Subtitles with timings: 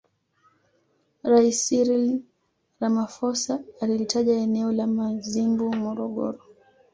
[1.23, 2.21] Rais Cyril
[2.79, 6.39] Ramaphosa alilitaja eneo la Mazimbu Morogoro